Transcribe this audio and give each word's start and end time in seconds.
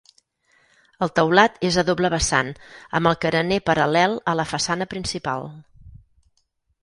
El 1.05 1.11
teulat 1.17 1.59
és 1.67 1.75
a 1.81 1.83
doble 1.89 2.11
vessant 2.13 2.47
amb 2.99 3.11
el 3.11 3.19
carener 3.25 3.59
paral·lel 3.67 4.17
a 4.33 4.37
la 4.41 4.49
façana 4.53 4.87
principal. 4.95 5.45